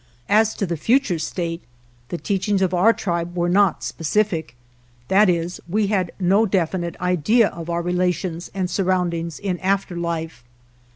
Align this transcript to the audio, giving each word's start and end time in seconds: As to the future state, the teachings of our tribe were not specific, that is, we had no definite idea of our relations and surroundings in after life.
As 0.29 0.55
to 0.55 0.65
the 0.65 0.77
future 0.77 1.19
state, 1.19 1.61
the 2.09 2.17
teachings 2.17 2.63
of 2.63 2.73
our 2.73 2.91
tribe 2.91 3.35
were 3.37 3.47
not 3.47 3.83
specific, 3.83 4.55
that 5.09 5.29
is, 5.29 5.61
we 5.69 5.87
had 5.93 6.11
no 6.19 6.47
definite 6.47 6.99
idea 6.99 7.49
of 7.49 7.69
our 7.69 7.83
relations 7.83 8.49
and 8.51 8.67
surroundings 8.67 9.37
in 9.37 9.59
after 9.59 9.95
life. 9.95 10.43